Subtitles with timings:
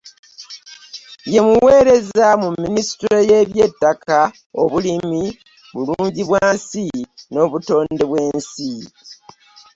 [1.31, 4.17] Ye omuweereza mu Minisitule y'ebyettaka,
[4.61, 5.23] obulimi,
[5.75, 6.85] Bulungibwansi
[7.33, 8.71] n'obutonde bw'ensi